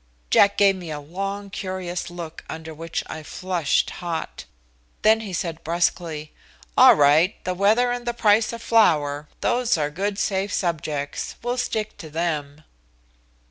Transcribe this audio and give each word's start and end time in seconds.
Jack 0.31 0.57
gave 0.57 0.75
me 0.75 0.89
a 0.89 0.99
long 0.99 1.51
curious 1.51 2.09
look 2.09 2.43
under 2.49 2.73
which 2.73 3.03
I 3.05 3.21
flushed 3.21 3.91
hot. 4.01 4.45
Then 5.03 5.19
he 5.19 5.31
said 5.31 5.63
brusquely, 5.63 6.33
"All 6.75 6.95
right, 6.95 7.35
the 7.43 7.53
weather 7.53 7.91
and 7.91 8.07
the 8.07 8.13
price 8.15 8.51
of 8.51 8.63
flour, 8.63 9.27
those 9.41 9.77
are 9.77 9.91
good 9.91 10.17
safe 10.17 10.51
subjects, 10.51 11.35
we'll 11.43 11.59
stick 11.59 11.99
to 11.99 12.09
them." 12.09 12.63